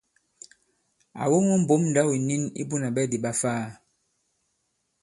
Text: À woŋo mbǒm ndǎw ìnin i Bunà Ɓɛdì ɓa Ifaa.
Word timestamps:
À 1.21 1.23
woŋo 1.31 1.53
mbǒm 1.61 1.81
ndǎw 1.89 2.09
ìnin 2.17 2.43
i 2.61 2.63
Bunà 2.69 2.87
Ɓɛdì 2.95 3.17
ɓa 3.23 3.31
Ifaa. 3.37 3.65